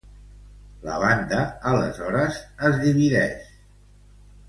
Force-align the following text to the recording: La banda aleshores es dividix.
La 0.87 0.95
banda 1.03 1.43
aleshores 1.73 2.41
es 2.71 2.81
dividix. 2.87 3.57